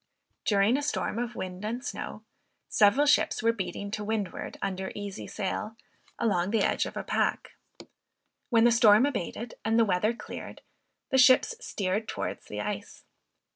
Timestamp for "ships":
3.05-3.43, 11.19-11.53